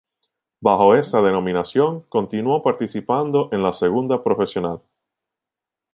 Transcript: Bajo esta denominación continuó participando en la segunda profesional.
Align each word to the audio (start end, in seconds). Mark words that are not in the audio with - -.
Bajo 0.61 0.95
esta 0.95 1.21
denominación 1.21 2.01
continuó 2.09 2.63
participando 2.63 3.49
en 3.51 3.61
la 3.61 3.71
segunda 3.71 4.23
profesional. 4.23 4.81